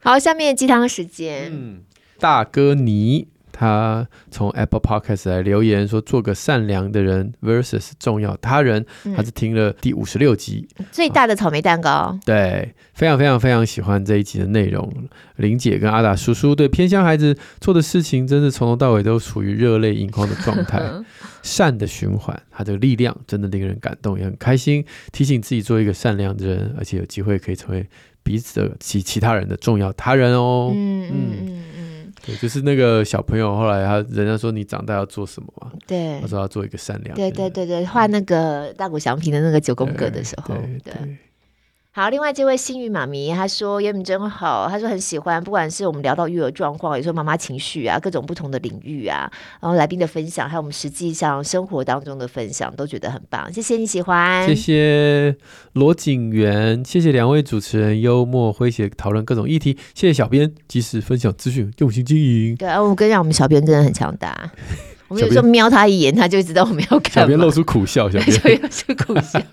[0.00, 1.50] 好，下面鸡汤时间。
[1.52, 1.82] 嗯，
[2.18, 3.28] 大哥你。
[3.58, 12.20] 他从 Apple Podcast 来留言说：“做个善良的人 versus 重要他人。”他是听了第五十六集，嗯，最大的草莓蛋糕，啊。
[12.24, 14.88] 对，非常非常非常喜欢这一集的内容。
[15.36, 20.80] 林姐跟阿达叔叔对偏乡孩子做的事情，真是从头到尾都处于热泪盈眶的状态。
[21.42, 24.84] 善的循环，他这个力量真的令人感动，也很开心。
[25.12, 27.84] 提醒自己做一个善良的人，而且有机会可以成为
[28.22, 30.70] 彼此的其其他人的重要他人哦。
[30.74, 31.64] 嗯嗯嗯。
[32.36, 35.72] 就是那个小朋友，后来他人家说，你长大要做什么嘛？
[35.86, 37.16] 对，他说要做一个善良。
[37.16, 40.56] 对对对对，画那个大谷祥平的那个九宫格的时候，对。
[40.56, 41.16] 对对对
[41.98, 49.28] 好，另外这位幸运妈咪，她说：“原本真好。”她说很喜欢，不管是我们聊到育儿状况，有时候妈妈情绪啊，各种不同的领域啊，
[49.60, 53.52] 然后来宾的分享，还有我们实际上生活当中的分享，都觉得很棒。
[53.52, 55.34] 谢谢你喜欢，谢谢
[55.72, 62.54] 罗景元，谢谢两位主持人幽默诙谐讨论各种议题，谢谢小编及时分享资讯，用心经营。
[62.54, 64.52] 对啊，我跟你讲，我们小编真的很强大。
[65.08, 67.22] 我们有时候瞄他一眼，他就知道我们要看。
[67.22, 69.40] 小编露出苦笑，小编 露出苦笑。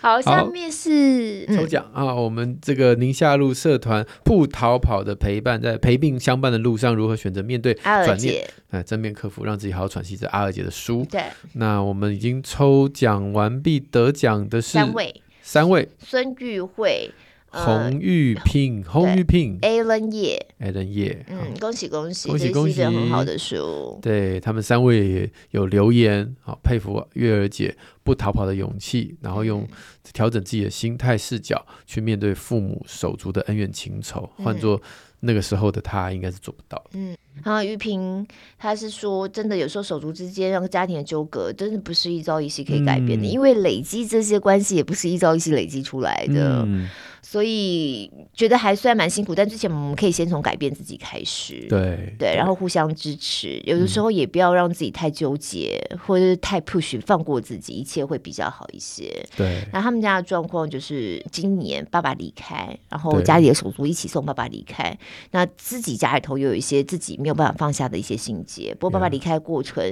[0.00, 2.14] 好，下面是抽奖啊！
[2.14, 8.46] 我们这个宁夏路社团不逃跑的陪伴，在陪病相伴的路上，如何选择面对转念？
[8.70, 10.16] 哎，正面克服，让自己好好喘息。
[10.16, 11.06] 这阿尔姐的书。
[11.10, 11.22] 对。
[11.54, 15.88] 那我们已经抽奖完毕，得奖的是三位，三位。
[15.98, 17.10] 孙玉慧。
[17.54, 23.98] 洪玉聘，洪玉聘，Alan 叶，Alan 叶，嗯，恭喜恭喜，恭喜恭喜，很好的书。
[24.02, 29.66] 对，他们三位也有留言，好佩服月儿姐不逃跑的勇气，然后用
[30.12, 34.80] 调整自己的心态视角去面对父母手足的恩怨情仇，换做
[35.20, 36.82] 那个时候的他应该是做不到。
[36.92, 38.26] 嗯，然后玉萍
[38.58, 46.62] 她是说，真的有时候手足之间让家庭的纠葛，真的不是一朝一夕可以改变的，嗯、因为累积这些关系也不是一朝一夕累积出来的。
[46.66, 46.88] 嗯
[47.26, 53.58] 所以觉得还算蛮辛苦，但之前我们可以先从改变自己开始，对对，然后互相支持。
[53.64, 59.10] 有的时候也不要让自己太纠结，嗯、或者是太 push，放过自己，一切会比较好一些。
[59.34, 59.66] 对。
[59.72, 64.96] 然后他们家的状况就是今年爸爸离开，然后家里的手足一起送爸爸离开，
[65.30, 68.74] 那自己家里头又有一些自己没有办法放下的一些心结。
[68.74, 69.82] 不过爸爸离开的过程.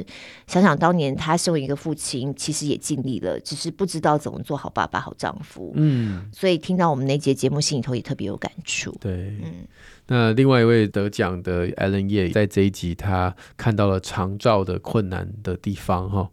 [0.46, 5.72] 想想当年他身为一个父亲，其实也尽力了，只是不知道怎么做好爸爸、好丈夫。
[5.76, 6.28] 嗯。
[6.30, 7.22] 所以听到我们那。
[7.22, 8.90] 节节目心里头也特别有感触。
[9.00, 9.12] 对，
[9.44, 9.64] 嗯，
[10.08, 16.28] 那另外一位得奖的 Alan 叶在这一集，他看到了长照的困难的地方哈。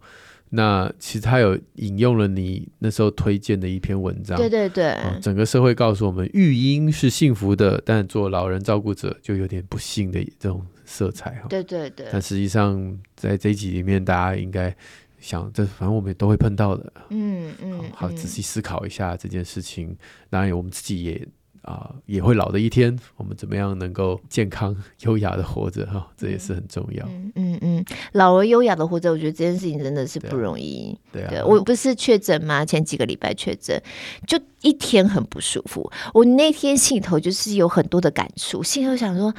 [0.50, 4.36] 那其实他有引用了你那时候推荐的一篇文章。
[4.36, 11.45] 对对对，整个社会告诉我们育婴是幸福的，但做老人照顾者就有点不幸的这种色彩哈。
[11.47, 12.08] 对对对。
[12.12, 14.75] 但实际上在这一集里面，大家应该。
[15.21, 19.94] 想这反正我们也都会碰到的，嗯嗯，好，仔细思考一下这件事情。
[20.29, 21.27] 当然，我们自己也
[21.62, 26.10] 啊、呃、也会老的一天，我们怎么样能够健康优雅的活着哈？
[26.15, 27.06] 这也是很重要。
[27.06, 30.98] 嗯嗯嗯，老而优雅的活着，我觉得这件事情真的是不容易。
[31.12, 32.63] 对啊，对啊，我不是确诊吗？
[32.63, 33.77] 前几个礼拜确诊，
[34.25, 35.92] 就一天很不舒服。
[36.13, 39.35] 我那天心里头就是有很多的感触，心里头想说。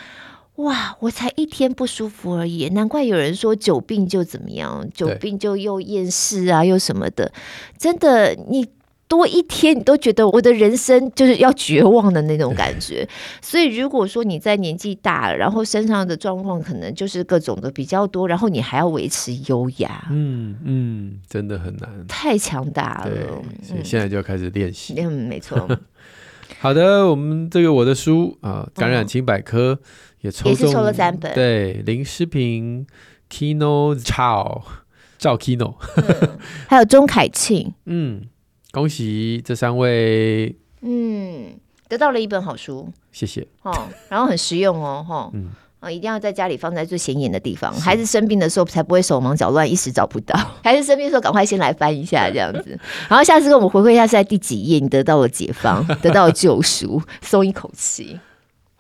[0.63, 7.33] 哇，我才一天不舒服而已，难怪有人说久病就怎么样，久病就又厌世啊，又什么的。
[7.79, 8.67] 真的，你
[9.09, 13.09] 多一天，你都觉得我的人生就是要绝望的那种感觉。
[13.43, 23.43] 所以，如果说你在年纪大了，然后身上的状况可能就是各种的比较多，然后你还要维持优雅，嗯嗯，真的很难，太强大了。
[23.63, 24.95] 所以现在就要开始练习。
[24.99, 25.69] 嗯，没错。
[26.61, 29.75] 好的，我们这个我的书啊，《感染清百科》
[30.21, 31.33] 也抽中，也是抽了三本。
[31.35, 32.87] 对，林诗平、
[33.31, 34.63] Kino Chao、
[35.19, 35.75] 赵 Kino，
[36.69, 37.73] 还有钟凯庆。
[37.87, 38.23] 嗯，
[38.71, 40.57] 恭喜这三位。
[40.83, 41.59] 嗯，
[41.89, 43.47] 得到了一本好书，谢谢。
[43.63, 45.31] 哦，然后很实用哦，哈。
[45.35, 45.51] 嗯。
[45.81, 50.39] 啊，一定要在家里放在最显眼的地方，孩子生病的时候才不会手忙脚乱，一时找不到。
[50.63, 52.79] 孩子生病的时候，赶快先来翻一下这样子。
[53.09, 58.21] 然后下次跟我们回馈一下是在第几页，你得到了解放，得到了救赎，松一口气。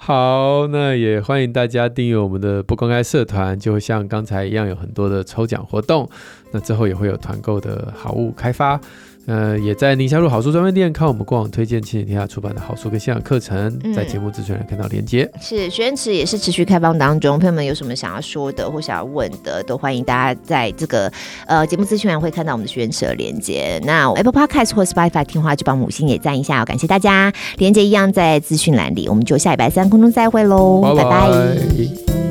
[0.02, 6.08] 好，那也欢迎大家订阅我们的不公开社团，就会像刚才一样有很多的抽奖活动。
[6.52, 8.80] 那之后也会有团购的好物开发。
[9.26, 15.30] 呃，也在宁夏路好书专卖店看我们过往推荐亲子天下出版的好书跟线上课程，嗯、在节目资讯栏看到连接。
[15.40, 21.12] 是学员池也是持续开放当中，朋友们有什么想要说的或想要问的，都欢迎大家在这个
[21.46, 23.80] 呃节目资讯栏会看到我们的学员池的连接。
[23.84, 27.32] 那 Apple Podcast 或 Spotify 听话就帮母亲也赞一下，哦感谢大家。
[27.58, 32.29] 连接一样在资讯栏里，我们就下礼拜三空中再会喽，拜拜。